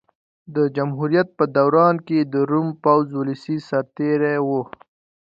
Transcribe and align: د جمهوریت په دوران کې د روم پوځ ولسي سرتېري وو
د 0.55 0.57
جمهوریت 0.75 1.27
په 1.37 1.45
دوران 1.57 1.95
کې 2.07 2.19
د 2.33 2.35
روم 2.51 2.67
پوځ 2.83 3.05
ولسي 3.19 3.57
سرتېري 3.69 4.35
وو 4.47 4.61